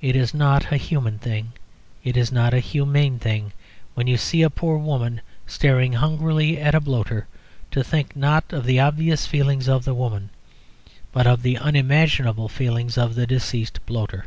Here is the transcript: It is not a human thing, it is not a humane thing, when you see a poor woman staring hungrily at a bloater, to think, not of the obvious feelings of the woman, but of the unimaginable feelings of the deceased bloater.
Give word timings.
It 0.00 0.14
is 0.14 0.32
not 0.32 0.72
a 0.72 0.76
human 0.76 1.18
thing, 1.18 1.50
it 2.04 2.16
is 2.16 2.30
not 2.30 2.54
a 2.54 2.60
humane 2.60 3.18
thing, 3.18 3.52
when 3.94 4.06
you 4.06 4.16
see 4.16 4.42
a 4.42 4.50
poor 4.50 4.78
woman 4.78 5.20
staring 5.48 5.94
hungrily 5.94 6.60
at 6.60 6.76
a 6.76 6.80
bloater, 6.80 7.26
to 7.72 7.82
think, 7.82 8.14
not 8.14 8.52
of 8.52 8.66
the 8.66 8.78
obvious 8.78 9.26
feelings 9.26 9.68
of 9.68 9.84
the 9.84 9.94
woman, 9.94 10.30
but 11.10 11.26
of 11.26 11.42
the 11.42 11.58
unimaginable 11.58 12.48
feelings 12.48 12.96
of 12.96 13.16
the 13.16 13.26
deceased 13.26 13.80
bloater. 13.84 14.26